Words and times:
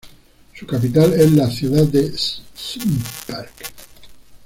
Su 0.55 0.65
capital 0.65 1.13
es 1.13 1.31
la 1.33 1.47
ciudad 1.47 1.83
de 1.83 2.11
Šumperk. 2.55 3.71